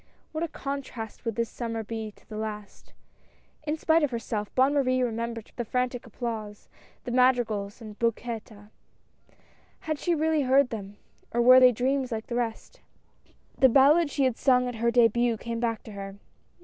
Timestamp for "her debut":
14.77-15.37